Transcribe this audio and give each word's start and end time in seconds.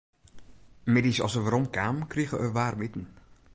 Middeis 0.93 1.19
as 1.25 1.35
er 1.37 1.43
werom 1.45 1.67
kaam, 1.75 1.97
krige 2.11 2.37
er 2.45 2.51
waarmiten. 2.57 3.05